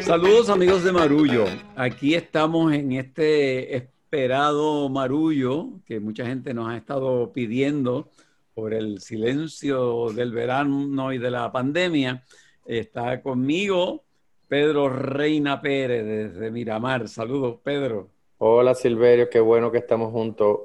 [0.00, 1.44] Saludos amigos de Marullo.
[1.76, 8.08] Aquí estamos en este esperado Marullo que mucha gente nos ha estado pidiendo
[8.54, 12.24] por el silencio del verano y de la pandemia.
[12.64, 14.04] Está conmigo
[14.48, 17.06] Pedro Reina Pérez desde Miramar.
[17.06, 18.08] Saludos, Pedro.
[18.38, 20.58] Hola, Silverio, qué bueno que estamos juntos.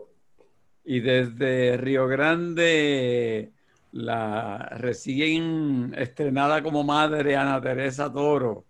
[0.86, 3.53] Y desde Río Grande,
[3.94, 8.66] la recién estrenada como madre Ana Teresa Toro.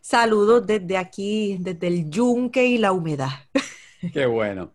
[0.00, 3.30] Saludos desde aquí, desde el yunque y la humedad.
[4.12, 4.72] Qué bueno.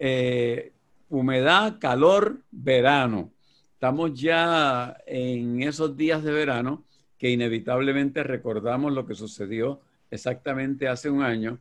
[0.00, 0.72] Eh,
[1.10, 3.32] humedad, calor, verano.
[3.74, 6.84] Estamos ya en esos días de verano
[7.18, 9.80] que inevitablemente recordamos lo que sucedió
[10.10, 11.58] exactamente hace un año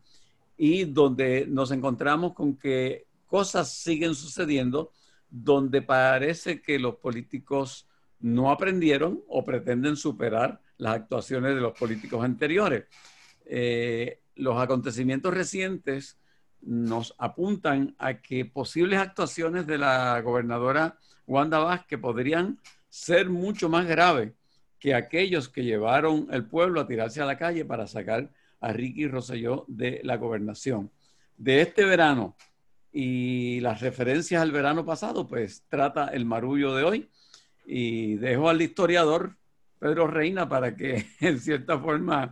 [0.58, 4.92] y donde nos encontramos con que cosas siguen sucediendo
[5.36, 12.24] donde parece que los políticos no aprendieron o pretenden superar las actuaciones de los políticos
[12.24, 12.86] anteriores.
[13.46, 16.20] Eh, los acontecimientos recientes
[16.62, 23.88] nos apuntan a que posibles actuaciones de la gobernadora Wanda Vázquez podrían ser mucho más
[23.88, 24.34] graves
[24.78, 28.30] que aquellos que llevaron el pueblo a tirarse a la calle para sacar
[28.62, 30.92] a Ricky Rosselló de la gobernación.
[31.38, 32.36] De este verano
[32.94, 37.10] y las referencias al verano pasado, pues trata el marullo de hoy
[37.66, 39.36] y dejo al historiador
[39.80, 42.32] Pedro Reina para que en cierta forma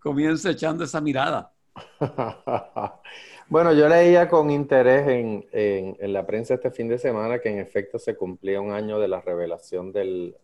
[0.00, 1.52] comience echando esa mirada.
[3.50, 7.98] Bueno, yo leía con interés en, la prensa este fin de semana que en efecto
[7.98, 10.36] se cumplía un año de la revelación del,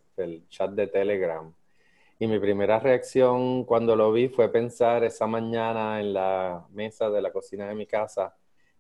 [0.49, 1.53] chat de Telegram.
[2.19, 7.21] Y mi primera reacción cuando lo vi fue pensar esa mañana en la mesa de
[7.21, 8.35] la cocina de mi casa,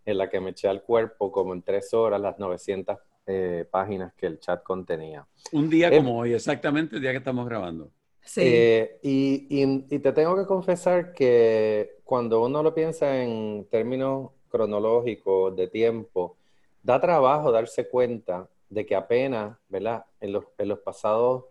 [0.04, 4.12] en la que me eché al cuerpo como en tres horas las 900 eh, páginas
[4.14, 5.26] que el chat contenía.
[5.52, 7.90] Un día eh, como hoy, exactamente el día que estamos grabando.
[8.22, 8.40] Sí.
[8.44, 15.68] Eh, y, te tengo que confesar que cuando uno lo piensa en términos cronológicos de
[15.68, 16.36] tiempo,
[16.82, 20.04] da trabajo darse cuenta de que apenas, ¿verdad?
[20.20, 21.44] En los, en los pasados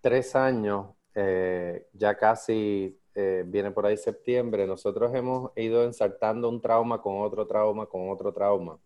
[0.00, 6.60] tres años, eh, ya casi eh, viene por ahí septiembre, nosotros hemos ido ensartando un
[6.60, 8.78] trauma con otro trauma, con otro trauma.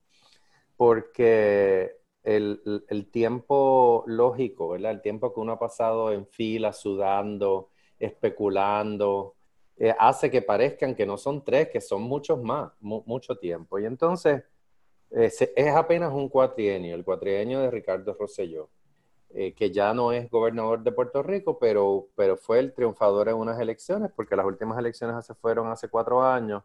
[0.76, 4.92] Porque el, tiempo lógico, ¿verdad?
[4.92, 9.34] El tiempo que uno ha pasado en fila, sudando, especulando,
[9.76, 13.80] eh, hace que parezcan que no son tres, que son muchos más, mucho tiempo.
[13.80, 14.44] Y entonces
[15.10, 18.70] eh, es apenas un cuatrienio, el cuatrienio de Ricardo Rosselló,
[19.34, 23.36] eh, que ya no es gobernador de Puerto Rico, pero, pero fue el triunfador en
[23.36, 26.62] unas elecciones, porque las últimas elecciones se fueron hace cuatro años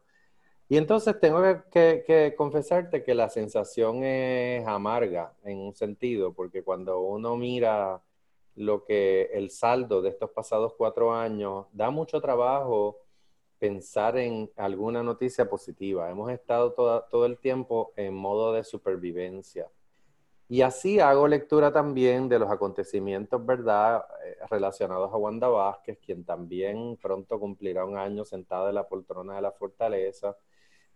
[0.67, 7.01] y entonces tengo que, confesarte que la sensación es amarga en un sentido, porque cuando
[7.01, 8.01] uno mira
[8.55, 12.97] lo que el saldo de estos pasados cuatro años, da mucho trabajo
[13.59, 16.09] pensar en alguna noticia positiva.
[16.09, 19.69] Hemos estado todo el tiempo en modo de supervivencia.
[20.47, 26.23] Y así hago lectura también de los acontecimientos, ¿verdad?, eh, relacionados a Wanda Vázquez, quien
[26.23, 30.38] también pronto cumplirá un año sentada en la poltrona de la fortaleza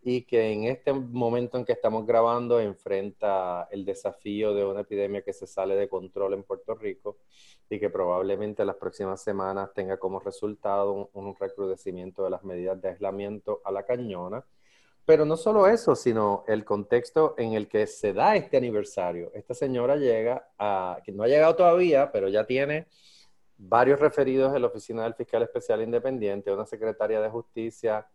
[0.02, 5.22] y que en este momento en que estamos grabando enfrenta el desafío de una epidemia
[5.22, 7.18] que se sale de control en Puerto Rico
[7.68, 12.80] y que probablemente en las próximas semanas tenga como resultado un, recrudecimiento de las medidas
[12.80, 14.44] de aislamiento a la cañona.
[15.10, 19.32] Pero no solo eso, sino el contexto en el que se da este aniversario.
[19.34, 22.86] Esta señora llega a, que no ha llegado todavía, pero ya tiene
[23.58, 28.06] varios referidos en la oficina del fiscal especial independiente, una secretaria de justicia,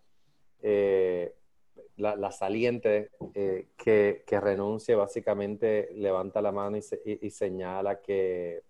[0.61, 1.35] eh,
[1.97, 8.63] la, saliente eh, que, que, renuncie básicamente levanta la mano y, señala que,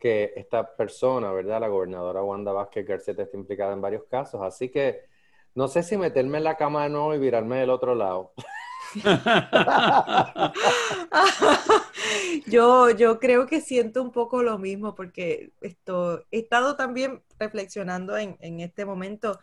[0.00, 1.60] que esta persona, ¿verdad?
[1.60, 4.40] La gobernadora Wanda Vázquez Garcet está implicada en varios casos.
[4.40, 5.12] Así que
[5.54, 8.32] no sé si meterme en la cama de nuevo y virarme del otro lado.
[12.46, 18.16] yo, yo creo que siento un poco lo mismo porque esto, he estado también reflexionando
[18.16, 19.38] en, en este momento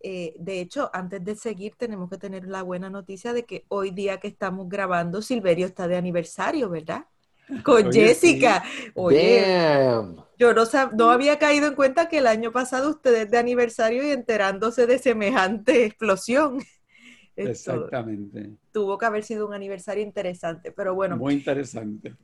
[0.00, 3.90] eh, de hecho, antes de seguir, tenemos que tener la buena noticia de que hoy
[3.90, 7.06] día que estamos grabando, Silverio está de aniversario, ¿verdad?
[7.64, 8.62] Con Jessica.
[8.94, 10.02] Oye,
[10.38, 10.64] yo no,
[10.96, 14.98] no había caído en cuenta que el año pasado ustedes de aniversario y enterándose de
[14.98, 16.58] semejante explosión.
[17.36, 18.50] Exactamente.
[18.72, 21.16] tuvo que haber sido un aniversario interesante, pero bueno.
[21.16, 22.16] Muy interesante.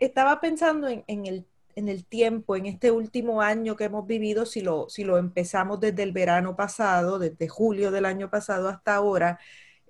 [0.00, 1.46] estaba pensando en, en el
[1.76, 5.78] en el tiempo, en este último año que hemos vivido, si lo, si lo empezamos
[5.78, 9.38] desde el verano pasado, desde julio del año pasado hasta ahora,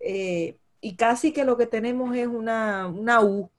[0.00, 3.50] eh, y casi que lo que tenemos es una, una U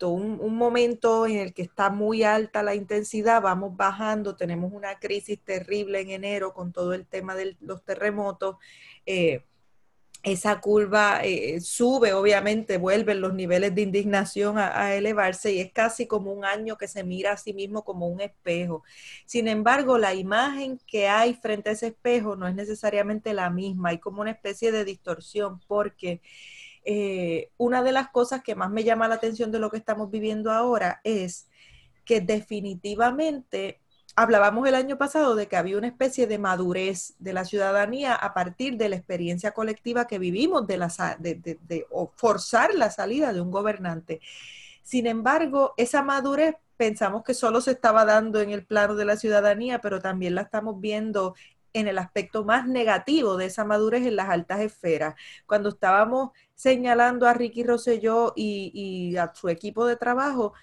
[0.00, 5.38] Un, momento en el que está muy alta la intensidad, vamos bajando, tenemos una crisis
[5.42, 8.56] terrible en enero con todo el tema de los terremotos.
[9.06, 9.44] Eh,
[10.24, 16.06] esa curva eh, sube, obviamente, vuelven los niveles de indignación a, elevarse y es casi
[16.06, 18.82] como un año que se mira a sí mismo como un espejo.
[19.26, 23.90] Sin embargo, la imagen que hay frente a ese espejo no es necesariamente la misma,
[23.90, 26.22] hay como una especie de distorsión porque
[26.84, 30.10] eh, una de las cosas que más me llama la atención de lo que estamos
[30.10, 31.48] viviendo ahora es
[32.04, 33.80] que definitivamente
[34.16, 38.34] hablábamos el año pasado de que había una especie de madurez de la ciudadanía a
[38.34, 43.50] partir de la experiencia colectiva que vivimos de, la, de, forzar la salida de un
[43.50, 44.20] gobernante.
[44.82, 49.16] Sin embargo, esa madurez pensamos que solo se estaba dando en el plano de la
[49.16, 51.34] ciudadanía, pero también la estamos viendo
[51.74, 55.14] en el aspecto más negativo de esa madurez en las altas esferas.
[55.46, 60.54] Cuando estábamos señalando a Ricky Rosselló y, y a su equipo de trabajo,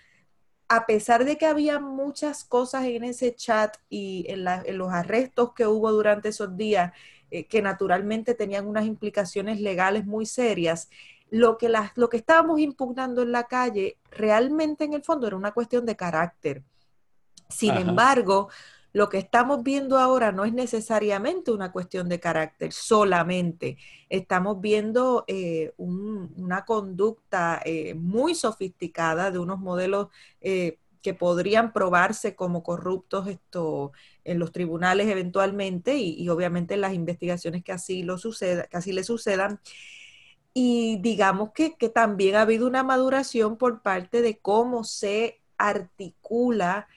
[0.71, 4.45] a pesar de que había muchas cosas en ese chat y en,
[4.77, 6.93] los arrestos que hubo durante esos días,
[7.29, 10.89] eh, que naturalmente tenían unas implicaciones legales muy serias,
[11.29, 15.51] lo que, lo que estábamos impugnando en la calle realmente en el fondo era una
[15.51, 16.63] cuestión de carácter.
[17.49, 18.47] Sin embargo,
[18.93, 23.77] lo que estamos viendo ahora no es necesariamente una cuestión de carácter solamente.
[24.09, 30.09] Estamos viendo eh, una conducta eh, muy sofisticada de unos modelos
[30.41, 33.91] eh, que podrían probarse como corruptos esto,
[34.23, 39.03] en los tribunales eventualmente y, obviamente en las investigaciones que así, lo suceda, que le
[39.03, 39.59] sucedan.
[40.53, 46.87] Y digamos que, que también ha habido una maduración por parte de cómo se articula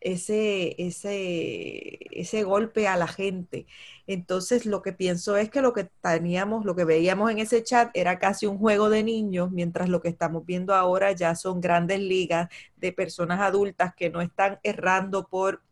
[0.00, 3.66] ese, ese, ese golpe a la gente.
[4.06, 7.90] Entonces, lo que pienso es que lo que teníamos, lo que veíamos en ese chat
[7.94, 12.00] era casi un juego de niños, mientras lo que estamos viendo ahora ya son grandes
[12.00, 15.62] ligas de personas adultas que no están errando por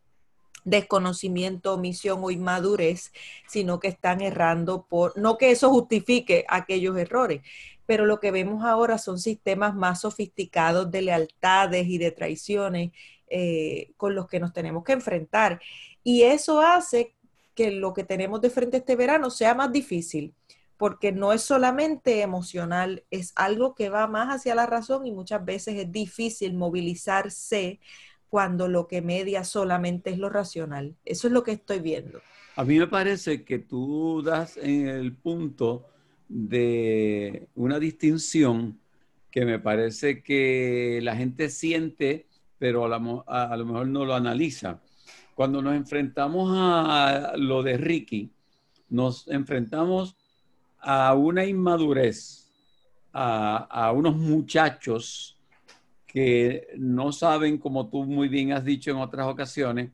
[0.65, 3.13] desconocimiento, omisión o inmadurez,
[3.47, 7.43] sino que están errando por, no que eso justifique aquellos errores,
[7.87, 12.91] pero lo que vemos ahora son sistemas más sofisticados de lealtades y de traiciones
[13.31, 15.61] eh, con los que nos tenemos que enfrentar.
[16.03, 17.15] Y eso hace
[17.55, 20.35] que lo que tenemos de frente este verano sea más difícil,
[20.77, 25.45] porque no es solamente emocional, es algo que va más hacia la razón y muchas
[25.45, 27.81] veces es difícil movilizarse
[28.29, 30.95] cuando lo que media solamente es lo racional.
[31.05, 32.21] Eso es lo que estoy viendo.
[32.57, 35.87] A mí me parece que tú das en el punto
[36.29, 38.79] de una distinción
[39.31, 42.27] que me parece que la gente siente
[42.59, 44.81] pero a, lo mejor no lo analiza.
[45.35, 48.31] Cuando nos enfrentamos a lo de Ricky,
[48.91, 50.17] nos enfrentamos
[50.81, 52.51] a una inmadurez,
[53.13, 55.37] a, unos muchachos
[56.07, 59.91] que no saben, como tú muy bien has dicho en otras ocasiones,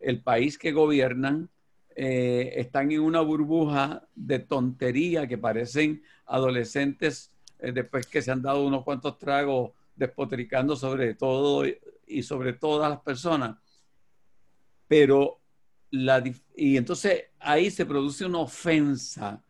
[0.00, 1.48] el país que gobiernan,
[1.94, 8.40] eh, están en una burbuja de tontería que parecen adolescentes eh, después que se han
[8.40, 11.64] dado unos cuantos tragos despotricando sobre todo
[12.08, 13.56] y sobre todas las personas.
[14.86, 15.40] Pero
[15.90, 16.22] la,
[16.56, 19.44] y entonces ahí se produce una ofensa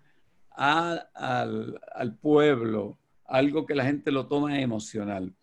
[0.51, 1.09] al,
[1.95, 5.35] al pueblo, algo que la gente lo toma emocional.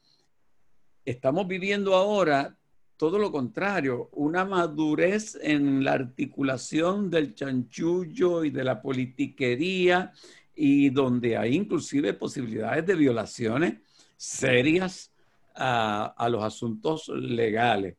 [1.06, 2.57] Estamos viviendo ahora
[2.97, 10.13] todo lo contrario, una madurez en la articulación del chanchullo y de la politiquería
[10.56, 13.75] y donde hay inclusive posibilidades de violaciones
[14.16, 15.13] serias
[15.56, 17.95] a, los asuntos legales.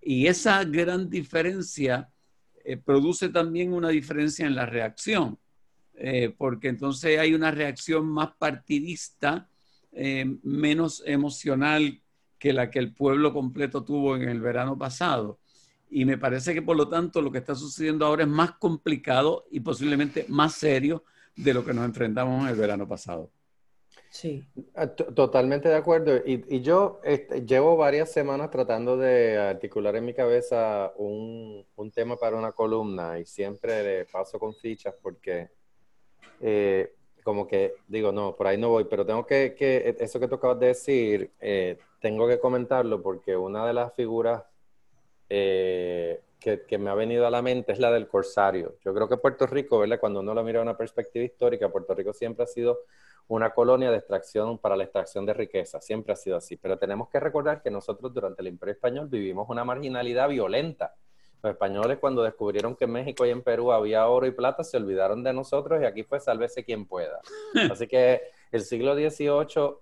[0.00, 2.08] Y esa gran diferencia
[2.64, 5.38] eh, produce también una diferencia en la reacción,
[5.94, 9.48] eh, porque entonces hay una reacción más partidista,
[9.92, 12.00] eh, menos emocional
[12.38, 15.38] que la que el pueblo completo tuvo en el verano pasado.
[15.90, 19.46] Y me parece que por lo tanto lo que está sucediendo ahora es más complicado
[19.50, 21.04] y posiblemente más serio
[21.34, 23.30] de lo que nos enfrentamos en el verano pasado.
[24.10, 24.44] Sí.
[24.74, 26.16] Ah, totalmente de acuerdo.
[26.24, 32.36] Y, yo este, llevo varias semanas tratando de articular en mi cabeza un, tema para
[32.36, 35.50] una columna y siempre paso con fichas porque
[36.40, 40.28] eh, como que digo, no, por ahí no voy, pero tengo que, que eso que
[40.28, 44.42] tú acabas de decir, eh, tengo que comentarlo porque una de las figuras
[45.28, 48.76] eh, que, que, me ha venido a la mente es la del corsario.
[48.84, 50.00] Yo creo que Puerto Rico, ¿verdad?
[50.00, 52.78] Cuando uno lo mira de una perspectiva histórica, Puerto Rico siempre ha sido
[53.28, 55.80] una colonia de extracción para la extracción de riqueza.
[55.80, 56.56] Siempre ha sido así.
[56.56, 60.94] Pero tenemos que recordar que nosotros durante el Imperio Español vivimos una marginalidad violenta.
[61.42, 64.76] Los españoles cuando descubrieron que en México y en Perú había oro y plata se
[64.76, 67.20] olvidaron de nosotros y aquí fue sálvese quien pueda.
[67.70, 69.76] Así que el siglo XVIII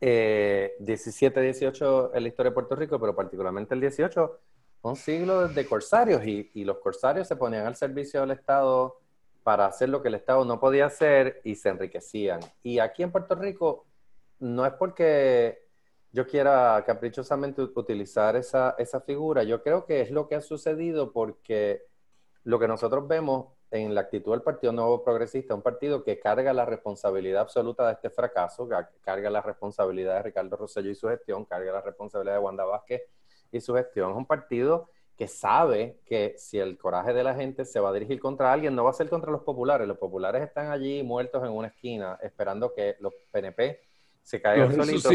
[0.00, 4.40] eh, 17, 18 en la historia de Puerto Rico, pero particularmente el 18,
[4.82, 9.00] un siglo de corsarios y, y, los corsarios se ponían al servicio del Estado
[9.48, 12.40] para hacer lo que el Estado no podía hacer y se enriquecían.
[12.62, 13.86] Y aquí en Puerto Rico
[14.40, 15.64] no es porque
[16.12, 21.14] yo quiera caprichosamente utilizar esa, esa figura, yo creo que es lo que ha sucedido
[21.14, 21.86] porque
[22.44, 26.52] lo que nosotros vemos en la actitud del Partido Nuevo Progresista, un partido que carga
[26.52, 28.68] la responsabilidad absoluta de este fracaso,
[29.00, 33.00] carga la responsabilidad de Ricardo Rosselló y su gestión, carga la responsabilidad de Wanda Vázquez
[33.50, 34.10] y su gestión.
[34.10, 37.92] Es un partido que sabe que si el coraje de la gente se va a
[37.92, 39.88] dirigir contra alguien, no va a ser contra los populares.
[39.88, 43.80] Los populares están allí muertos en una esquina esperando que los PNP
[44.22, 45.12] se caigan solitos.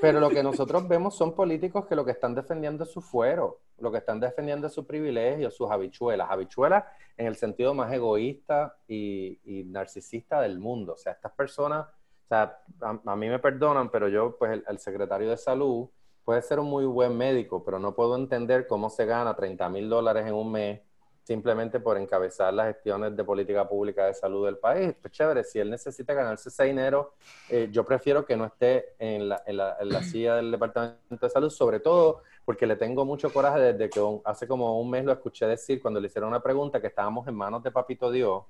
[0.00, 3.60] Pero lo que nosotros vemos son políticos que lo que están defendiendo es su fuero,
[3.78, 6.28] lo que están defendiendo es su privilegio, sus habichuelas.
[6.28, 6.84] Habichuelas
[7.16, 10.94] en el sentido más egoísta y, narcisista del mundo.
[10.94, 15.30] O sea, estas personas, o sea, a, mí me perdonan, pero yo, pues el, secretario
[15.30, 15.88] de salud
[16.24, 19.88] puede ser un muy buen médico, pero no puedo entender cómo se gana 30 mil
[19.88, 20.80] dólares en un mes
[21.24, 24.94] simplemente por encabezar las gestiones de política pública de salud del país.
[25.00, 27.14] Pues chévere, si él necesita ganarse ese dinero,
[27.48, 31.26] eh, yo prefiero que no esté en la, en, la, en la, silla del Departamento
[31.26, 35.04] de Salud, sobre todo porque le tengo mucho coraje desde que hace como un mes
[35.04, 38.42] lo escuché decir cuando le hicieron una pregunta que estábamos en manos de Papito Dios.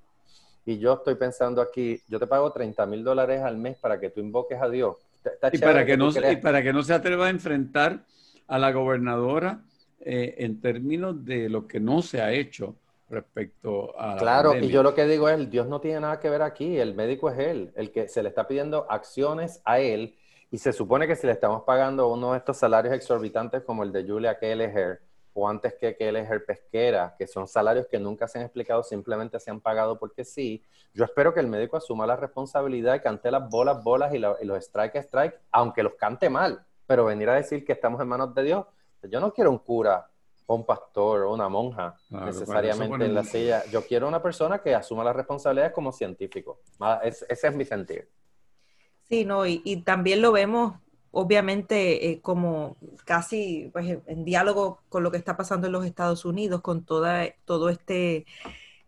[0.64, 4.11] Y yo estoy pensando aquí, yo te pago 30 mil dólares al mes para que
[4.11, 4.97] tú invoques a Dios.
[5.52, 8.05] Y para que, no, y para que no se atreva a enfrentar
[8.47, 9.62] a la gobernadora
[10.00, 12.76] eh, en términos de lo que no se ha hecho
[13.09, 14.17] respecto a...
[14.17, 16.95] Claro, y yo lo que digo es, Dios no tiene nada que ver aquí, el
[16.95, 20.17] médico es él, el que se le está pidiendo acciones a él
[20.50, 23.93] y se supone que si le estamos pagando uno de estos salarios exorbitantes como el
[23.93, 25.00] de Julia Kelleher
[25.35, 29.51] o antes que Kelleher Pesquera, que son salarios que nunca se han explicado, simplemente se
[29.51, 30.62] han pagado porque sí,
[30.93, 34.47] yo espero que el médico asuma la responsabilidad y cante las bolas, bolas y, y
[34.47, 38.35] los strike, strike, aunque los cante mal, pero venir a decir que estamos en manos
[38.35, 38.67] de Dios,
[39.03, 40.09] yo no quiero un cura
[40.47, 43.65] o un pastor o una monja necesariamente en la silla.
[43.71, 46.61] Yo quiero una persona que asuma las responsabilidades como científico.
[46.81, 48.09] Ah, ese es mi sentir.
[49.12, 50.75] Sí, no, y, también lo vemos
[51.12, 56.25] obviamente eh, como casi pues, en diálogo con lo que está pasando en los Estados
[56.25, 58.26] Unidos, con toda, todo este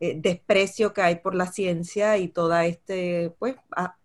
[0.01, 3.57] eh, desprecio que hay por la ciencia y toda este, pues,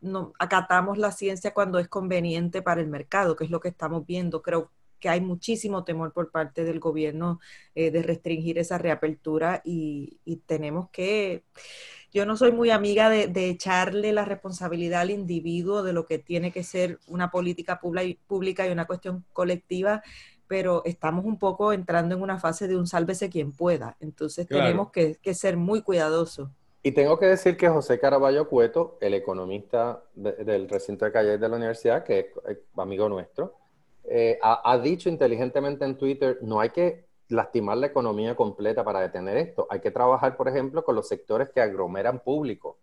[0.01, 4.05] no, acatamos la ciencia cuando es conveniente para el mercado, que es lo que estamos
[4.05, 4.41] viendo.
[4.41, 7.39] Creo que hay muchísimo temor por parte del gobierno
[7.75, 11.43] eh, de restringir esa reapertura y, tenemos que,
[12.11, 16.51] yo no soy muy amiga de, echarle la responsabilidad al individuo de lo que tiene
[16.51, 20.01] que ser una política pública y una cuestión colectiva,
[20.47, 24.91] pero estamos un poco entrando en una fase de un sálvese quien pueda, entonces tenemos
[24.91, 26.49] que, ser muy cuidadosos.
[26.81, 31.49] Y tengo que decir que José Caraballo Cueto, el economista del recinto de Calle de
[31.49, 33.58] la universidad, que es amigo nuestro,
[34.09, 39.37] eh, ha, dicho inteligentemente en Twitter, no hay que lastimar la economía completa para detener
[39.37, 39.67] esto.
[39.69, 42.79] Hay que trabajar, por ejemplo, con los sectores que aglomeran público.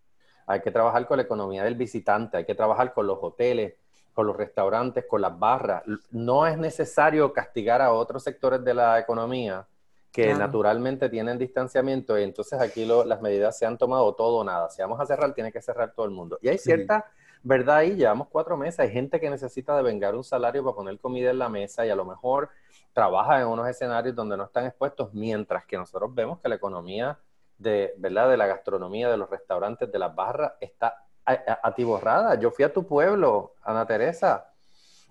[0.47, 3.75] Hay que trabajar con la economía del visitante, hay que trabajar con los hoteles,
[4.15, 5.83] con los restaurantes, con las barras.
[6.13, 9.67] No es necesario castigar a otros sectores de la economía
[10.13, 14.71] que naturalmente tienen distanciamiento y entonces aquí las medidas se han tomado todo o nada.
[14.71, 16.39] Si vamos a cerrar, tiene que cerrar todo el mundo.
[16.41, 17.05] Y hay cierta
[17.43, 17.83] ¿verdad?
[17.83, 18.81] Y llevamos cuatro meses.
[18.81, 21.91] Hay gente que necesita de vengar un salario para poner comida en la mesa y
[21.91, 22.51] a lo mejor
[22.93, 27.19] trabaja en unos escenarios donde no están expuestos, mientras que nosotros vemos que la economía
[27.59, 28.31] de, ¿verdad?
[28.31, 32.37] de la gastronomía, de los restaurantes, de las barras, está atiborrada.
[32.37, 34.53] Yo fui a tu pueblo, Ana Teresa,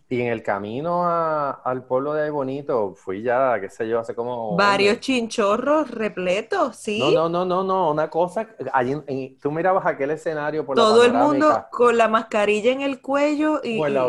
[0.08, 4.14] y en el camino al pueblo de Ay Bonito, fui ya, qué sé yo, hace
[4.14, 4.56] como...
[4.56, 7.00] Varios chinchorros repletos, sí.
[7.00, 11.14] No, no, no, no, no, una cosa, allí, tú mirabas aquel escenario por Todo el
[11.14, 14.06] mundo con la mascarilla en el cuello y, o, en la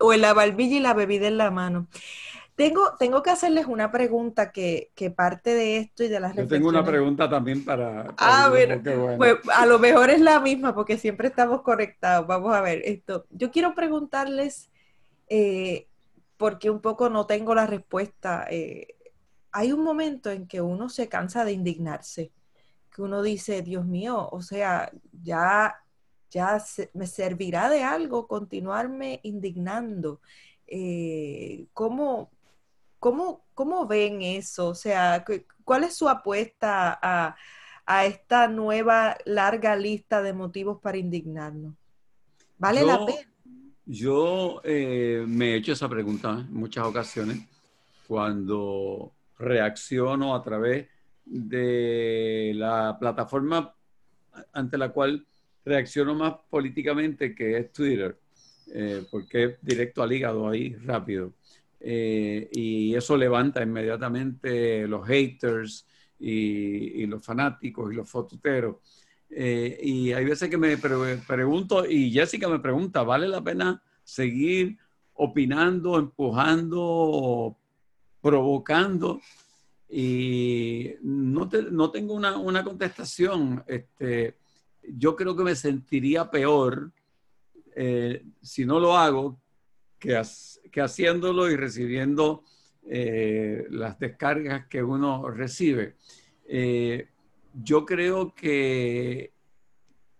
[0.00, 1.86] o en la barbilla y la bebida en la mano.
[2.56, 6.46] Tengo, tengo que hacerles una pregunta que, que parte de esto y de las Yo
[6.46, 8.12] tengo una pregunta también para...
[8.18, 8.80] ah, bueno,
[9.16, 12.26] pues a lo mejor es la misma porque siempre estamos conectados.
[12.26, 13.24] Vamos a ver esto.
[13.30, 14.71] Yo quiero preguntarles
[15.28, 15.88] eh,
[16.36, 18.46] porque un poco no tengo la respuesta.
[18.50, 18.96] Eh,
[19.52, 22.32] hay un momento en que uno se cansa de indignarse,
[22.90, 24.90] que uno dice, Dios mío, o sea,
[25.22, 25.76] ya,
[26.30, 26.62] ya
[26.94, 30.20] me servirá de algo continuarme indignando.
[30.66, 32.30] Eh, ¿cómo,
[32.98, 34.68] cómo, ven eso?
[34.68, 35.24] O sea,
[35.64, 37.36] ¿cuál es su apuesta a,
[37.84, 41.74] a esta nueva larga lista de motivos para indignarnos?
[42.58, 43.31] ¿Vale la pena?
[43.92, 47.40] Yo eh, me he hecho esa pregunta en muchas ocasiones
[48.08, 50.88] cuando reacciono a través
[51.26, 53.74] de la plataforma
[54.54, 55.26] ante la cual
[55.62, 58.16] reacciono más políticamente, que es Twitter.
[58.74, 61.34] eh, porque es directo al hígado ahí rápido.
[61.78, 65.86] Eh, y eso levanta inmediatamente los haters
[66.18, 68.76] y, los fanáticos y los fotuteros.
[69.34, 74.76] Eh, y hay veces que me pregunto, y Jessica me pregunta, ¿vale la pena seguir
[75.14, 77.56] opinando, empujando,
[78.20, 79.20] provocando?
[79.88, 83.64] Y no, no tengo una, una, contestación.
[83.66, 84.36] Este,
[84.82, 86.92] yo creo que me sentiría peor
[87.74, 89.40] eh, si no lo hago
[89.98, 90.20] que,
[90.70, 92.44] que haciéndolo y recibiendo
[92.86, 95.96] eh, las descargas que uno recibe.
[97.54, 99.32] Yo creo que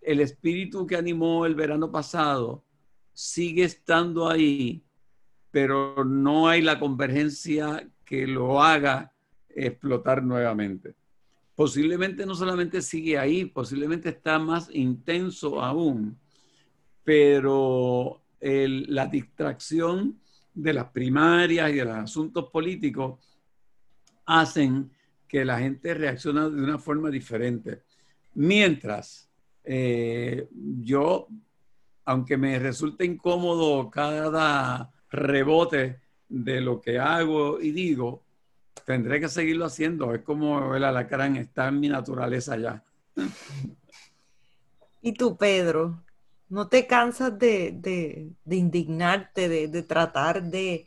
[0.01, 2.65] el espíritu que animó el verano pasado
[3.13, 4.85] sigue estando ahí,
[5.51, 9.13] pero no hay la convergencia que lo haga
[9.49, 10.95] explotar nuevamente.
[11.55, 16.19] Posiblemente no solamente sigue ahí, posiblemente está más intenso aún,
[17.05, 20.19] pero la distracción
[20.55, 23.21] de las primarias y de los asuntos políticos
[24.27, 24.91] hacen
[25.33, 27.85] que la gente reaccione de una forma diferente.
[28.35, 29.31] Mientras
[29.65, 30.47] eh,
[30.83, 31.27] yo,
[32.05, 38.23] aunque me resulte incómodo cada rebote de lo que hago y digo,
[38.85, 40.15] tendré que seguirlo haciendo.
[40.15, 42.85] Es como el alacrán, está en mi naturaleza ya.
[45.01, 46.03] ¿Y tú, Pedro?
[46.51, 50.87] ¿No te cansas de, indignarte, de, tratar de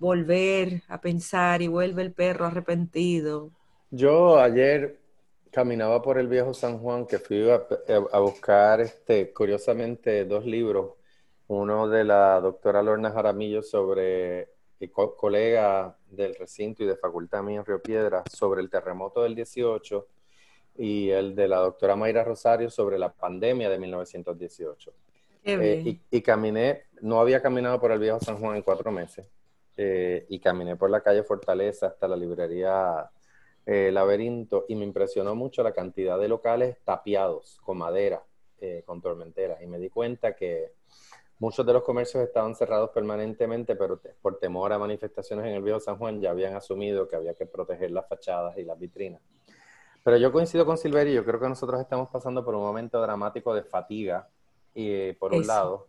[0.00, 3.52] volver a pensar y vuelve el perro arrepentido?
[3.90, 4.98] Yo ayer
[5.50, 10.92] caminaba por el viejo San Juan que fui a, buscar, este, curiosamente, dos libros.
[11.46, 14.50] Uno de la doctora Lorna Jaramillo sobre,
[15.16, 20.06] colega del recinto y de facultad mía en Río Piedra, sobre el terremoto del 18
[20.76, 24.92] y el de la doctora Mayra Rosario sobre la pandemia de 1918.
[25.44, 29.26] Eh, y, caminé, no había caminado por el viejo San Juan en cuatro meses,
[29.78, 33.10] eh, y caminé por la calle Fortaleza hasta la librería
[33.70, 38.24] eh, Laberinto, y me impresionó mucho la cantidad de locales tapiados con madera,
[38.86, 40.72] con tormenteras, y me di cuenta que
[41.38, 45.78] muchos de los comercios estaban cerrados permanentemente, pero por temor a manifestaciones en el viejo
[45.78, 49.22] San Juan ya habían asumido que había que proteger las fachadas y las vitrinas.
[50.02, 53.54] Pero yo coincido con Silverio, yo creo que nosotros estamos pasando por un momento dramático
[53.54, 54.28] de fatiga,
[54.74, 55.88] y por un lado,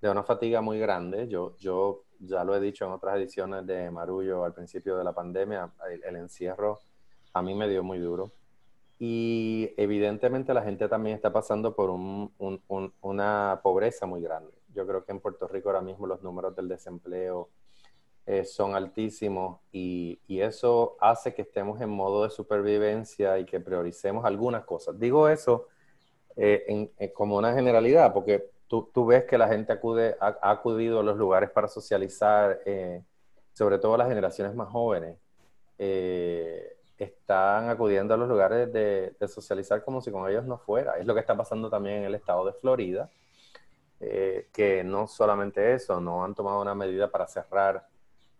[0.00, 1.28] de una fatiga muy grande.
[1.28, 5.12] Yo, yo ya lo he dicho en otras ediciones de Marullo al principio de la
[5.12, 5.72] pandemia,
[6.04, 6.80] el, encierro
[7.32, 8.32] a mí me dio muy duro.
[8.98, 12.32] Y evidentemente la gente también está pasando por un,
[13.00, 14.52] una pobreza muy grande.
[14.74, 17.50] Yo creo que en Puerto Rico ahora mismo los números del desempleo
[18.24, 24.24] eh, son altísimos y, eso hace que estemos en modo de supervivencia y que prioricemos
[24.24, 24.98] algunas cosas.
[24.98, 25.66] Digo eso
[26.36, 31.00] eh, eh, como una generalidad, porque tú, tú, ves que la gente acude, ha, acudido
[31.00, 32.60] a los lugares para socializar,
[33.52, 35.18] sobre todo las generaciones más jóvenes,
[37.02, 40.98] están acudiendo a los lugares de, socializar como si con ellos no fuera.
[40.98, 43.10] Es lo que está pasando también en el estado de Florida,
[44.00, 47.86] que no solamente eso, no han tomado una medida para cerrar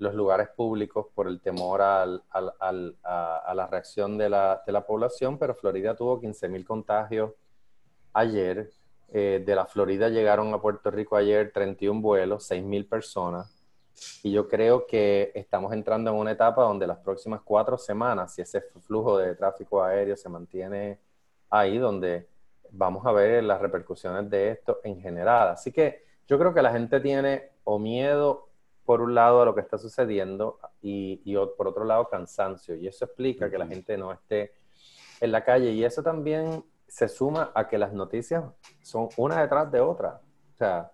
[0.03, 4.85] los lugares públicos por el temor al, al, a, la reacción de la, de la,
[4.85, 7.31] población, pero Florida tuvo 15.000 contagios
[8.12, 8.70] ayer.
[9.14, 13.62] Eh, de la Florida llegaron a Puerto Rico ayer 31 vuelos, 6.000 personas.
[14.22, 18.42] Y yo creo que estamos entrando en una etapa donde las próximas cuatro semanas, si
[18.42, 20.98] ese flujo de tráfico aéreo se mantiene
[21.50, 22.28] ahí, donde
[22.70, 25.48] vamos a ver las repercusiones de esto en general.
[25.48, 28.48] Así que yo creo que la gente tiene o miedo
[28.85, 32.74] por un lado a lo que está sucediendo y, por otro lado cansancio.
[32.74, 34.52] Y eso explica que la gente no esté
[35.20, 35.70] en la calle.
[35.70, 38.44] Y eso también se suma a que las noticias
[38.83, 40.20] son una detrás de otra.
[40.55, 40.90] O sea,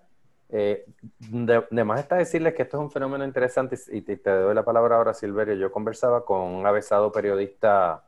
[0.51, 0.87] eh,
[1.19, 4.65] de, más está decirles que esto es un fenómeno interesante y te, te, doy la
[4.65, 5.55] palabra ahora, Silverio.
[5.55, 8.05] Yo conversaba con un avesado periodista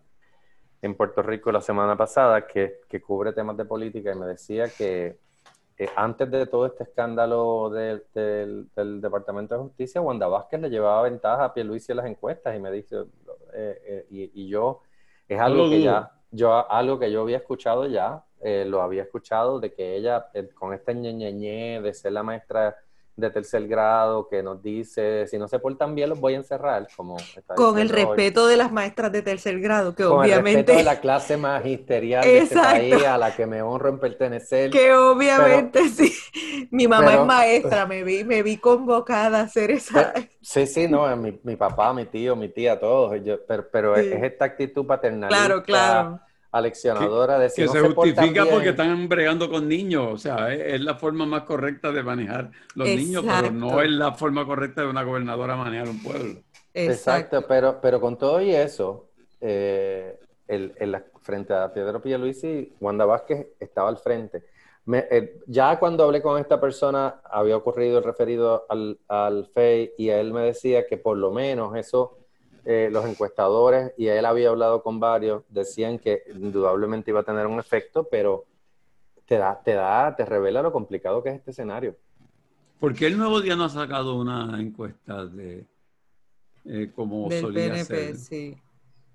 [0.83, 4.69] en Puerto Rico la semana pasada que, que cubre temas de política y me decía
[4.69, 5.19] que
[5.81, 8.05] eh, antes de todo este escándalo del,
[9.01, 12.71] Departamento de Justicia, Wanda Vázquez le llevaba ventaja a Pierluisi en las encuestas y me
[12.71, 12.97] dice,
[13.55, 14.83] eh, eh, y, yo,
[15.27, 19.73] es algo que ya, yo, algo que yo había escuchado ya, lo había escuchado de
[19.73, 22.77] que ella, con este ñeñeñe de ser la maestra
[23.17, 26.87] de tercer grado que nos dice, si no se portan bien los voy a encerrar,
[26.97, 27.17] como
[27.55, 30.51] Con el respeto de las maestras de tercer grado, que Con obviamente...
[30.51, 33.99] el respeto de la clase magisterial de este país a la que me honro en
[33.99, 34.71] pertenecer.
[34.71, 36.13] Que obviamente sí.
[36.71, 40.13] Mi mamá es maestra, me vi, me vi convocada a hacer esa...
[40.41, 43.15] Sí, sí, no, mi, mi papá, mi tío, mi tía, todos,
[43.47, 45.47] pero, pero es esta actitud paternalista.
[45.47, 46.21] Claro, claro
[46.53, 51.27] aleccionadora de que se, justifica porque están bregando con niños, o sea, es, la forma
[51.27, 55.57] más correcta de manejar los niños, pero no es la forma correcta de una gobernadora
[55.57, 56.41] manejar un pueblo.
[56.75, 59.11] Exacto, pero, pero con todo y eso,
[59.41, 64.45] eh, el, frente a Pedro y Wanda Vázquez estaba al frente.
[64.93, 70.09] Eh, ya cuando hablé con esta persona, había ocurrido el referido al, al FEI y
[70.09, 72.20] él me decía que por lo menos eso
[72.73, 77.49] eh, los encuestadores, y él había hablado con varios, decían que indudablemente iba a tener
[77.49, 78.45] un efecto, pero
[79.27, 81.97] te da, te da, te revela lo complicado que es este escenario.
[82.79, 85.67] ¿Por qué el Nuevo Día no ha sacado una encuesta de
[86.65, 88.57] eh, como Del PNP, Sí.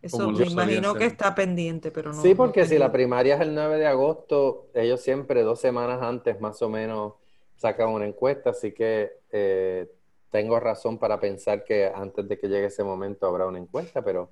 [0.01, 2.21] Eso me imagino que está pendiente, pero no.
[2.21, 6.41] Sí, porque si la primaria es el 9 de agosto, ellos siempre dos semanas antes
[6.41, 7.13] más o menos
[7.55, 9.89] sacan una encuesta, así que eh,
[10.35, 14.31] tengo razón para pensar que antes de que llegue ese momento habrá una encuesta, pero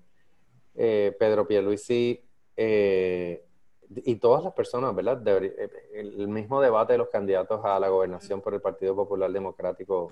[0.76, 2.22] eh, Pedro Pierluisi
[2.58, 3.42] eh,
[3.90, 5.26] y todas las personas, ¿verdad?
[5.26, 10.10] Eh, el mismo debate de los candidatos a la gobernación por el Partido Popular Democrático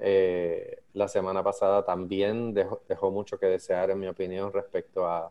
[0.00, 5.30] eh, la semana pasada también dejó, mucho que desear, en mi opinión, respecto a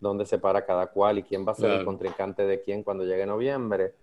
[0.00, 3.04] dónde se para cada cual y quién va a ser el contrincante de quién cuando
[3.04, 3.94] llegue noviembre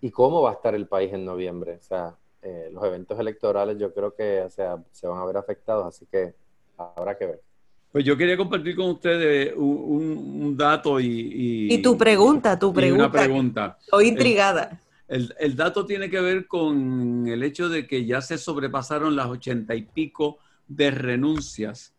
[0.00, 1.76] y cómo va a estar el país en noviembre.
[1.76, 5.36] O sea, eh, los eventos electorales yo creo que o sea, se van a ver
[5.36, 6.34] afectados, así que
[6.76, 7.42] habrá que ver.
[7.90, 13.04] Pues yo quería compartir con ustedes un, dato y, y, tu pregunta, tu pregunta.
[13.06, 13.78] Una pregunta.
[13.80, 14.80] Estoy intrigada.
[15.06, 19.26] El, el, dato tiene que ver con el hecho de que ya se sobrepasaron las
[19.28, 21.94] ochenta y pico de renuncias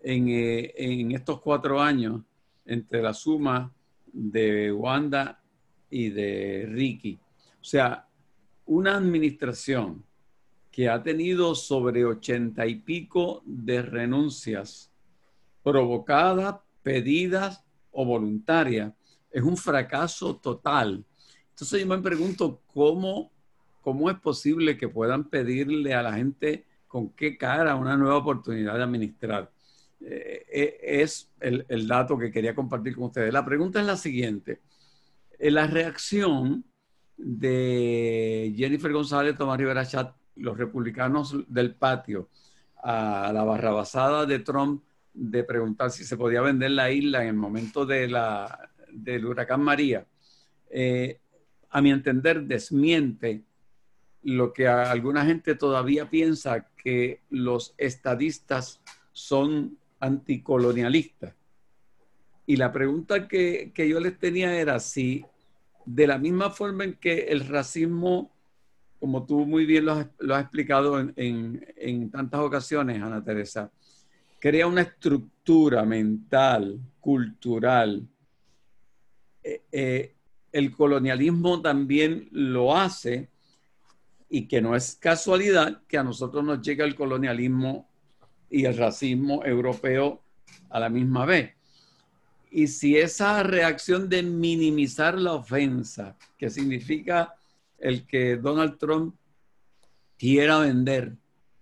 [0.00, 2.22] en, eh, en estos cuatro años
[2.66, 3.72] entre la suma
[4.12, 5.40] de Wanda
[5.88, 7.18] y de Ricky.
[7.60, 8.07] O sea,
[8.68, 10.04] una administración
[10.70, 14.92] que ha tenido sobre ochenta y pico de renuncias
[15.62, 18.92] provocadas, pedidas o voluntarias,
[19.30, 21.02] es un fracaso total.
[21.50, 23.32] Entonces yo me pregunto cómo,
[23.80, 28.76] cómo es posible que puedan pedirle a la gente con qué cara una nueva oportunidad
[28.76, 29.50] de administrar.
[30.00, 33.32] Eh, eh, es el, el, dato que quería compartir con ustedes.
[33.32, 34.60] La pregunta es la siguiente.
[35.38, 36.64] Eh, la reacción
[37.18, 42.28] de Jennifer González, Tomás Rivera Chat, los republicanos del patio,
[42.82, 47.34] a la barrabasada de Trump de preguntar si se podía vender la isla en el
[47.34, 50.06] momento de la, del huracán María,
[50.70, 51.20] eh,
[51.70, 53.42] a mi entender, desmiente
[54.22, 58.80] lo que alguna gente todavía piensa que los estadistas
[59.12, 61.34] son anticolonialistas.
[62.46, 65.24] Y la pregunta que, que yo les tenía era si
[65.94, 68.30] de la misma forma en que el racismo,
[69.00, 73.70] como tú muy bien lo has, explicado en, tantas ocasiones, Ana Teresa,
[74.38, 78.06] crea una estructura mental, cultural.
[79.42, 80.14] Eh, eh,
[80.52, 83.30] el colonialismo también lo hace
[84.28, 87.88] y que no es casualidad que a nosotros nos llegue el colonialismo
[88.50, 90.22] y el racismo europeo
[90.68, 91.57] a la misma vez.
[92.50, 97.34] Y si esa reacción de minimizar la ofensa, que significa
[97.78, 99.14] el que Donald Trump
[100.18, 101.16] quiera vender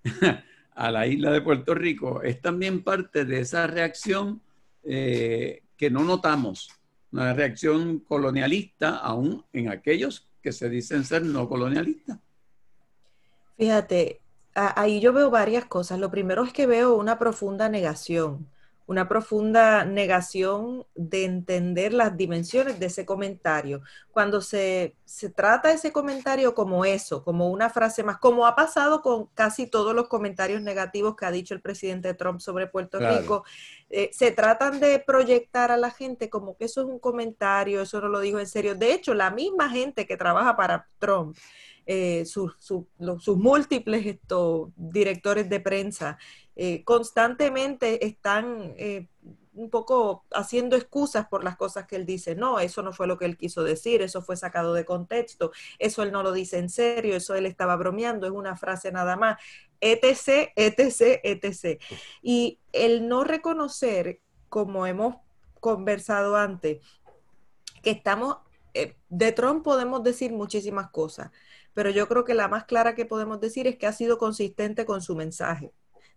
[0.75, 4.41] a la isla de Puerto Rico, es también parte de esa reacción
[4.85, 6.71] eh, que no notamos,
[7.13, 12.19] una reacción colonialista aún en aquellos que se dicen ser no colonialistas.
[13.57, 14.21] Fíjate,
[14.55, 15.99] ahí yo veo varias cosas.
[15.99, 18.47] Lo primero es que veo una profunda negación
[18.87, 23.83] una profunda negación de entender las dimensiones de ese comentario.
[24.13, 24.95] Cuando se,
[25.35, 29.95] trata ese comentario como eso, como una frase más, como ha pasado con casi todos
[29.95, 33.45] los comentarios negativos que ha dicho el presidente Trump sobre Puerto Rico,
[33.91, 38.01] eh, se tratan de proyectar a la gente como que eso es un comentario, eso
[38.01, 38.77] no lo dijo en serio.
[38.77, 41.37] De hecho, la misma gente que trabaja para Trump,
[41.89, 46.19] eh, sus, sus múltiples estos, directores de prensa,
[46.57, 49.09] eh, constantemente están eh,
[49.57, 52.35] un poco haciendo excusas por las cosas que él dice.
[52.35, 56.03] No, eso no fue lo que él quiso decir, eso fue sacado de contexto, eso
[56.03, 59.39] él no lo dice en serio, eso él estaba bromeando, es una frase nada más,
[59.81, 61.83] etc., etc., etc.
[62.23, 65.17] Y el no reconocer, como hemos
[65.61, 66.81] conversado antes,
[67.83, 68.39] que estamos,
[68.75, 71.31] eh, de Trump podemos decir muchísimas cosas,
[71.75, 74.87] pero yo creo que la más clara que podemos decir es que ha sido consistente
[74.87, 75.73] con su mensaje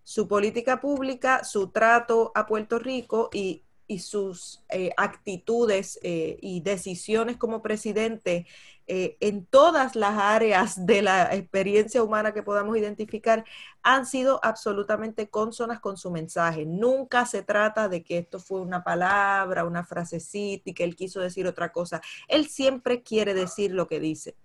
[0.09, 3.61] su política pública, su trato a Puerto Rico y
[3.99, 8.47] sus eh, actitudes eh, y decisiones como presidente
[8.87, 13.45] eh, en todas las áreas de la experiencia humana que podamos identificar
[13.83, 16.65] han sido absolutamente consonas con su mensaje.
[16.65, 21.19] Nunca se trata de que esto fue una palabra, una frasecita y que él quiso
[21.19, 22.01] decir otra cosa.
[22.27, 24.35] Él siempre quiere decir lo que dice.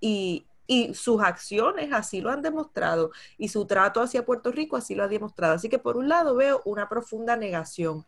[0.00, 4.94] Y, y sus acciones así lo han demostrado y su trato hacia Puerto Rico así
[4.94, 5.54] lo ha demostrado.
[5.54, 8.04] Así que por un lado veo una profunda negación.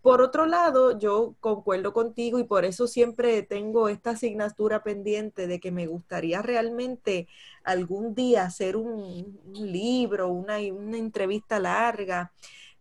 [0.00, 5.58] Por otro lado, yo concuerdo contigo y por eso siempre tengo esta asignatura pendiente de
[5.58, 7.26] que me gustaría realmente
[7.64, 12.32] algún día hacer un, libro, una, una, entrevista larga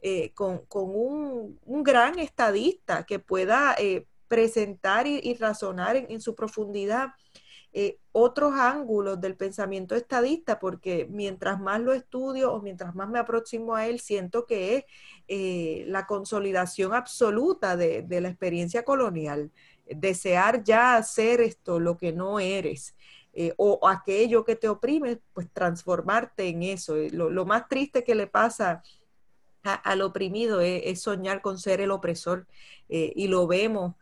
[0.02, 7.14] eh, con, un, gran estadista que pueda eh, presentar y, razonar en su profundidad
[7.74, 13.20] eh, otros ángulos del pensamiento estadista, porque mientras más lo estudio o mientras más me
[13.20, 14.86] aproximo a él, siento que es
[15.28, 19.52] eh, la consolidación absoluta de, la experiencia colonial,
[19.86, 22.96] desear ya hacer esto lo que no eres.
[23.34, 26.96] Eh, o aquello que te oprime, pues transformarte en eso.
[27.12, 28.82] Lo, más triste que le pasa
[29.62, 32.48] al oprimido es, soñar con ser el opresor
[32.88, 33.94] y lo vemos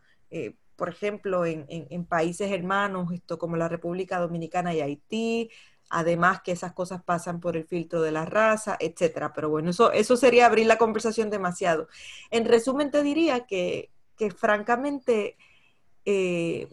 [0.76, 5.50] por ejemplo, en, países hermanos, esto como la República Dominicana y Haití,
[5.90, 9.32] además que esas cosas pasan por el filtro de la raza, etcétera.
[9.32, 11.88] Pero bueno, eso, eso sería abrir la conversación demasiado.
[12.30, 13.90] En resumen, te diría que,
[14.36, 15.36] francamente
[16.04, 16.68] eh,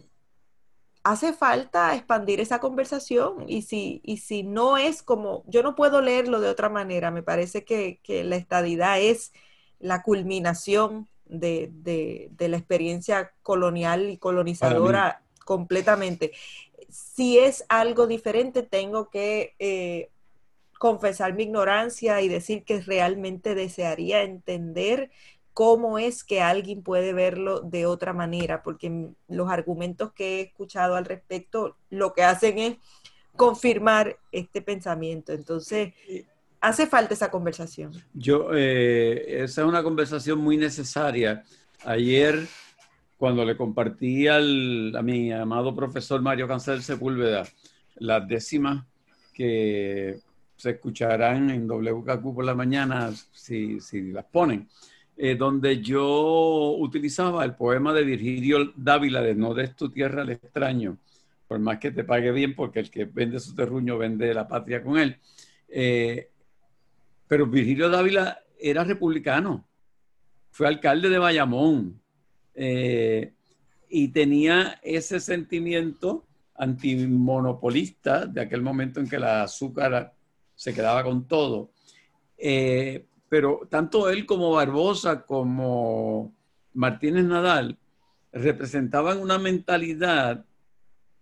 [1.02, 6.00] hace falta expandir esa conversación y si, y si no es como, yo no puedo
[6.00, 9.32] leerlo de otra manera, me parece que, que la estadidad es
[9.78, 16.32] la culminación de, la experiencia colonial y colonizadora completamente.
[16.88, 20.10] Si es algo diferente, tengo que eh,
[20.78, 25.10] confesar mi ignorancia y decir que realmente desearía entender
[25.52, 30.96] cómo es que alguien puede verlo de otra manera, porque los argumentos que he escuchado
[30.96, 32.76] al respecto lo que hacen es
[33.36, 35.32] confirmar este pensamiento.
[35.32, 35.94] Entonces,
[36.64, 37.92] hace falta esa conversación.
[38.14, 41.44] Yo, eh, esa es una conversación muy necesaria.
[41.84, 42.46] Ayer,
[43.18, 47.44] cuando le compartí al, a mi amado profesor Mario Cancel Sepúlveda
[47.96, 48.84] las décimas
[49.32, 50.18] que
[50.56, 54.68] se escucharán en WKQ por la mañana, si, si las ponen,
[55.16, 60.30] eh, donde yo utilizaba el poema de Virgilio Dávila de No des tu tierra al
[60.30, 60.96] extraño,
[61.46, 64.82] por más que te pague bien, porque el que vende su terruño vende la patria
[64.82, 65.18] con él.
[65.68, 66.30] Eh,
[67.26, 69.66] pero Virgilio Dávila era republicano,
[70.50, 72.00] fue alcalde de Bayamón
[72.54, 73.32] eh,
[73.88, 80.14] y tenía ese sentimiento antimonopolista de aquel momento en que la azúcar
[80.54, 81.70] se quedaba con todo.
[82.38, 86.32] Eh, pero tanto él como Barbosa como
[86.72, 87.78] Martínez Nadal
[88.32, 90.44] representaban una mentalidad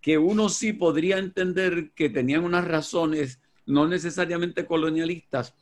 [0.00, 5.54] que uno sí podría entender que tenían unas razones no necesariamente colonialistas,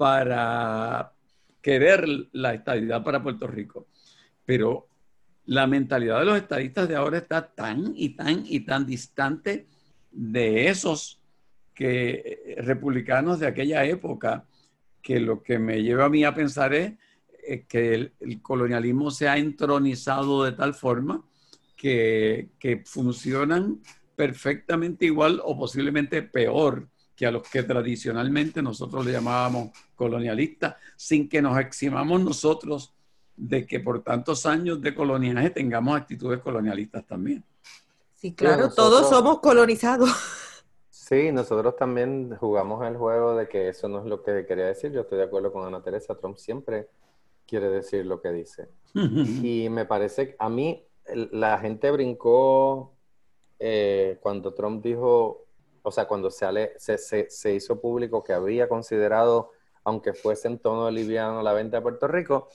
[0.00, 1.12] para
[1.60, 3.88] querer la estabilidad para Puerto Rico.
[4.46, 4.88] Pero
[5.44, 9.66] la mentalidad de los estadistas de ahora está tan y tan y tan distante
[10.10, 11.20] de esos
[11.74, 14.46] que, eh, republicanos de aquella época
[15.02, 16.94] que lo que me lleva a mí a pensar es
[17.46, 21.22] eh, que el, colonialismo se ha entronizado de tal forma
[21.76, 23.82] que, que funcionan
[24.16, 26.88] perfectamente igual o posiblemente peor
[27.20, 32.94] que a los que tradicionalmente nosotros le llamábamos colonialistas, sin que nos eximamos nosotros
[33.36, 37.44] de que por tantos años de coloniaje tengamos actitudes colonialistas también.
[38.14, 40.08] Sí, claro, todos somos colonizados.
[40.88, 44.90] Sí, nosotros también jugamos el juego de que eso no es lo que quería decir.
[44.90, 46.14] Yo estoy de acuerdo con Ana Teresa.
[46.14, 46.88] Trump siempre
[47.46, 48.70] quiere decir lo que dice.
[48.94, 50.86] y me parece, a mí,
[51.32, 52.94] la gente brincó
[53.58, 55.49] eh, cuando Trump dijo
[55.82, 59.50] o sea, cuando se, se, hizo público que había considerado,
[59.84, 62.48] aunque fuese en tono liviano, la venta de Puerto Rico,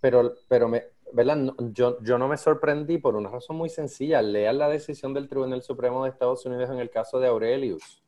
[0.00, 1.38] pero, pero me, ¿verdad?
[1.72, 4.22] yo, yo no me sorprendí por una razón muy sencilla.
[4.22, 8.02] Lean la decisión del Tribunal Supremo de Estados Unidos en el caso de Aurelius,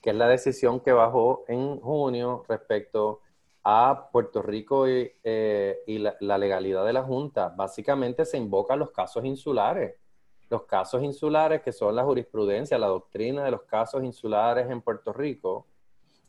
[0.00, 3.20] que es la decisión que bajó en junio respecto
[3.62, 7.48] a Puerto Rico y, eh, la, la, legalidad de la Junta.
[7.48, 9.96] Básicamente se invocan los casos insulares
[10.48, 15.12] los casos insulares, que son la jurisprudencia, la doctrina de los casos insulares en Puerto
[15.12, 15.66] Rico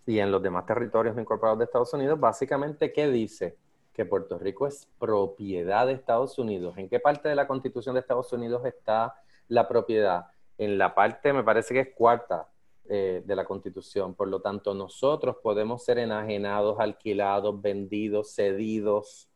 [0.05, 3.57] y en los demás territorios incorporados de Estados Unidos, básicamente, ¿qué dice?
[3.93, 6.77] Que Puerto Rico es propiedad de Estados Unidos.
[6.77, 9.15] ¿En qué parte de la Constitución de Estados Unidos está
[9.47, 10.27] la propiedad?
[10.57, 12.47] En la parte, me parece que es cuarta
[12.89, 14.15] eh, de la Constitución.
[14.15, 19.29] Por lo tanto, nosotros podemos ser enajenados, alquilados, vendidos, cedidos,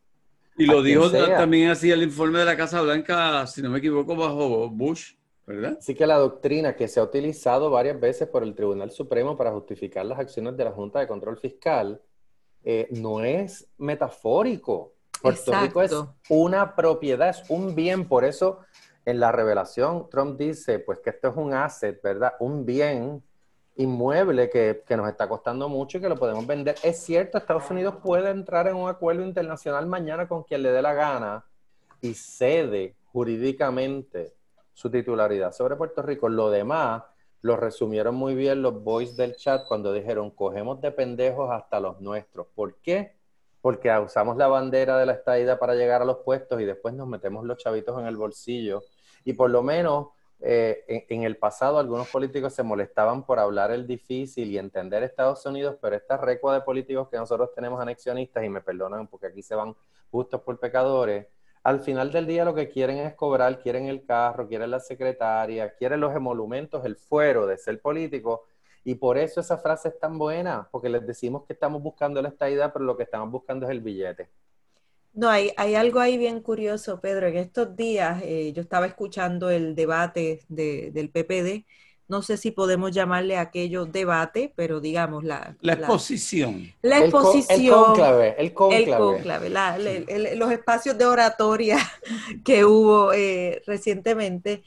[0.58, 4.16] Y lo dijo también así el informe de la Casa Blanca, si no me equivoco,
[4.16, 5.14] bajo Bush,
[5.46, 5.78] ¿verdad?
[5.80, 9.52] Sí que la doctrina que se ha utilizado varias veces por el Tribunal Supremo para
[9.52, 12.02] justificar las acciones de la Junta de Control Fiscal
[12.64, 14.94] eh, no es metafórico.
[15.22, 15.94] Puerto Rico es
[16.30, 18.60] una propiedad, es un bien, por eso
[19.06, 22.34] en la revelación Trump dice pues que esto es un asset, ¿verdad?
[22.40, 23.24] Un bien
[23.76, 26.76] inmueble que, nos está costando mucho y que lo podemos vender.
[26.84, 30.82] Es cierto, Estados Unidos puede entrar en un acuerdo internacional mañana con quien le dé
[30.82, 31.46] la gana
[32.02, 34.34] y cede jurídicamente
[34.74, 36.30] su titularidad sobre Puerto Rico.
[36.30, 37.04] Lo demás
[37.42, 42.00] lo resumieron muy bien los boys del chat cuando dijeron, cogemos de pendejos hasta los
[42.02, 42.48] nuestros.
[42.54, 43.16] ¿Por qué?
[43.62, 47.08] Porque usamos la bandera de la estadía para llegar a los puestos y después nos
[47.08, 48.84] metemos los chavitos en el bolsillo.
[49.24, 50.08] Y por lo menos
[50.44, 55.46] eh, en, el pasado algunos políticos se molestaban por hablar el difícil y entender Estados
[55.46, 59.44] Unidos, pero esta recua de políticos que nosotros tenemos anexionistas, y me perdonan porque aquí
[59.44, 59.76] se van
[60.10, 61.28] justos por pecadores,
[61.64, 65.76] al final del día lo que quieren es cobrar, quieren el carro, quieren la secretaria,
[65.76, 68.46] quieren los emolumentos, el fuero de ser político,
[68.84, 72.30] y por eso esa frase es tan buena, porque les decimos que estamos buscando la
[72.30, 74.30] estadidad, pero lo que estamos buscando es el billete.
[75.14, 77.28] No, hay, hay algo ahí bien curioso, Pedro.
[77.28, 81.66] En estos días eh, yo estaba escuchando el debate del PPD.
[82.08, 85.56] No sé si podemos llamarle aquello debate, pero digamos la...
[85.62, 86.72] La exposición.
[86.82, 87.58] La, exposición.
[87.58, 88.36] El, conclave.
[88.38, 90.36] El conclave.
[90.36, 91.78] los espacios de oratoria
[92.44, 94.64] que hubo eh, recientemente.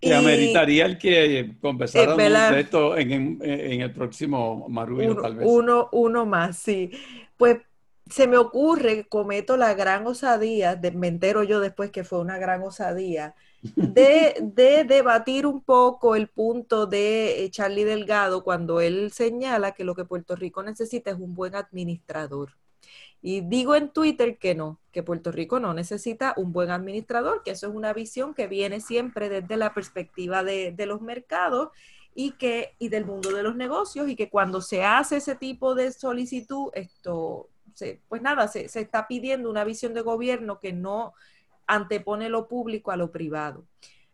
[0.00, 5.46] Que ameritaría el que conversáramos de esto en, el próximo Marullo, tal vez.
[5.48, 6.90] Uno, uno más, sí.
[7.36, 7.58] Pues
[8.08, 12.62] se me ocurre, cometo la gran osadía, me entero yo después que fue una gran
[12.62, 19.72] osadía, de, de, debatir un poco el punto de eh, Charlie Delgado cuando él señala
[19.72, 22.56] que lo que Puerto Rico necesita es un buen administrador.
[23.24, 27.52] Y digo en Twitter que no, que Puerto Rico no necesita un buen administrador, que
[27.52, 31.68] eso es una visión que viene siempre desde la perspectiva de, de los mercados
[32.14, 35.74] y que y del mundo de los negocios y que cuando se hace ese tipo
[35.74, 37.48] de solicitud esto
[38.08, 41.14] pues nada, se, está pidiendo una visión de gobierno que no
[41.66, 43.66] antepone lo público a lo privado.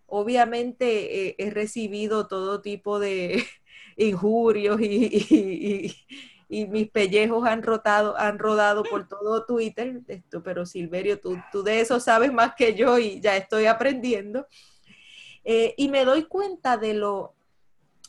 [0.06, 3.44] Obviamente eh, he recibido todo tipo de
[3.96, 5.94] injurios y,
[6.50, 11.80] mis pellejos han, rotado, han rodado por todo Twitter, esto, pero Silverio, tú, tú, de
[11.80, 14.46] eso sabes más que yo y ya estoy aprendiendo.
[15.44, 17.34] Eh, y me doy cuenta de lo,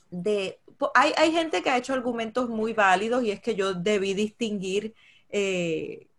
[0.09, 0.59] de,
[0.93, 4.93] hay, hay gente que ha hecho argumentos muy válidos y es que yo debí distinguir
[5.29, 6.09] eh,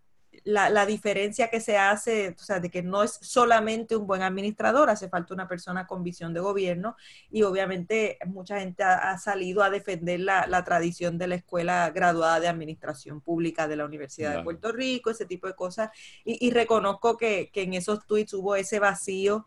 [0.45, 4.89] la, diferencia que se hace, o sea, de que no es solamente un buen administrador,
[4.89, 6.97] hace falta una persona con visión de gobierno
[7.31, 12.49] y obviamente mucha gente ha, salido a defender la, tradición de la escuela graduada de
[12.49, 15.91] administración pública de la Universidad de Puerto Rico, ese tipo de cosas,
[16.25, 19.47] y, reconozco que, que en esos tweets hubo ese vacío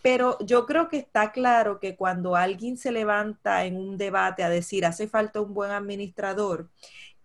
[0.00, 4.48] pero yo creo que está claro que cuando alguien se levanta en un debate a
[4.48, 6.70] decir hace falta un buen administrador,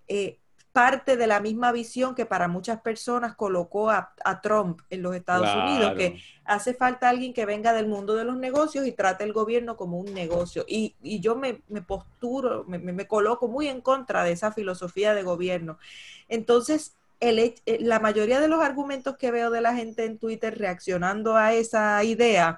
[0.07, 0.39] eh,
[0.73, 5.47] parte de la misma visión que para muchas personas colocó a, Trump en los Estados
[5.55, 9.33] Unidos, que hace falta alguien que venga del mundo de los negocios y trate el
[9.33, 10.65] gobierno como un negocio.
[10.67, 15.77] Y, yo me, posturo, me, coloco muy en contra de esa filosofía de gobierno.
[16.27, 20.57] Entonces, el, eh, la mayoría de los argumentos que veo de la gente en Twitter
[20.57, 22.57] reaccionando a esa idea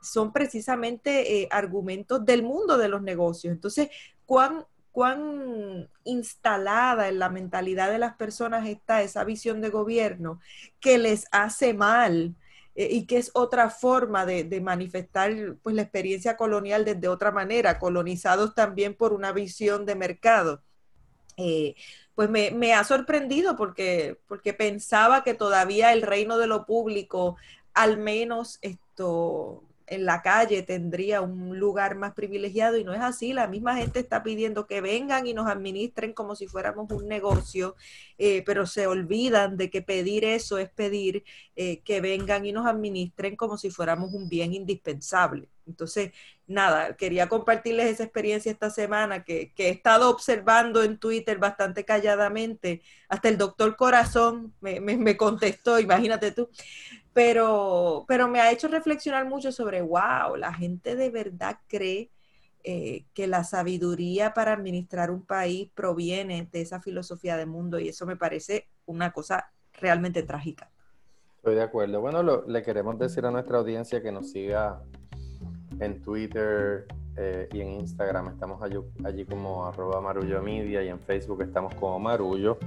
[0.00, 3.52] son precisamente eh, argumentos del mundo de los negocios.
[3.52, 3.90] Entonces,
[4.24, 10.38] ¿cuán cuán instalada en la mentalidad de las personas está esa visión de gobierno
[10.78, 12.36] que les hace mal
[12.76, 17.80] eh, y que es otra forma de, manifestar pues, la experiencia colonial desde otra manera,
[17.80, 20.62] colonizados también por una visión de mercado.
[21.38, 21.74] Eh,
[22.14, 27.36] pues me, me, ha sorprendido porque, porque pensaba que todavía el reino de lo público,
[27.72, 33.32] al menos esto, en la calle tendría un lugar más privilegiado y no es así.
[33.32, 37.76] La misma gente está pidiendo que vengan y nos administren como si fuéramos un negocio,
[38.18, 41.24] eh, pero se olvidan de que pedir eso es pedir
[41.56, 45.48] eh, que vengan y nos administren como si fuéramos un bien indispensable.
[45.66, 46.12] Entonces,
[46.46, 52.82] nada, quería compartirles esa experiencia esta semana que, he estado observando en Twitter bastante calladamente.
[53.08, 56.50] Hasta el doctor Corazón me, me contestó, imagínate tú
[57.14, 62.10] pero, pero me ha hecho reflexionar mucho sobre, wow, la gente de verdad cree
[62.64, 67.88] eh, que la sabiduría para administrar un país proviene de esa filosofía de mundo y
[67.88, 70.70] eso me parece una cosa realmente trágica.
[71.36, 72.00] Estoy de acuerdo.
[72.00, 74.82] Bueno, le queremos decir a nuestra audiencia que nos siga
[75.80, 81.42] en Twitter eh, y en Instagram estamos allí, como arroba marullo media y en Facebook
[81.42, 82.58] estamos como marullo.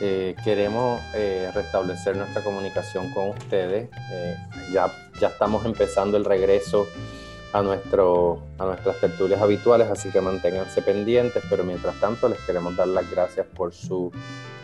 [0.00, 3.90] Eh, queremos eh, restablecer nuestra comunicación con ustedes.
[4.72, 6.86] ya, ya estamos empezando el regreso
[7.52, 12.76] a, nuestro, a nuestras tertulias habituales, así que manténganse pendientes, pero mientras tanto les queremos
[12.76, 14.12] dar las gracias por su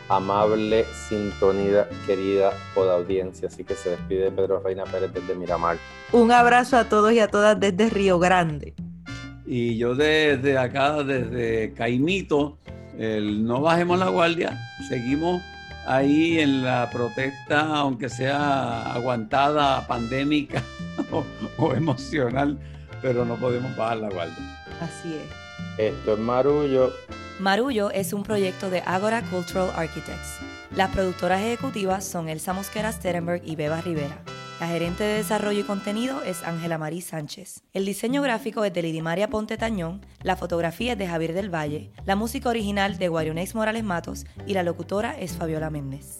[0.09, 3.49] amable sintonía, querida poda audiencia.
[3.49, 5.79] Así que se despide Pedro Reina Pérez desde Miramar.
[6.13, 8.75] Un abrazo a todos y a todas desde Río Grande.
[9.47, 12.59] Y yo desde acá, desde Caimito,
[12.99, 15.43] el no bajemos la guardia, seguimos
[15.87, 20.63] ahí en la protesta, aunque sea aguantada, pandémica
[21.59, 22.59] o emocional,
[23.03, 24.65] pero no podemos bajar la guardia.
[24.81, 25.45] Así es.
[25.79, 26.93] Esto es Marullo.
[27.41, 30.39] Marullo es un proyecto de Agora Cultural Architects.
[30.77, 34.23] Las productoras ejecutivas son Elsa Mosquera Sterenberg y Beba Rivera.
[34.61, 37.65] La gerente de desarrollo y contenido es Ángela Marí Sánchez.
[37.73, 41.91] El diseño gráfico es de Lidimaria Ponte Tañón, la fotografía es de Javier del Valle,
[42.07, 46.19] la música original de Guarionex Morales Matos y la locutora es Fabiola Méndez.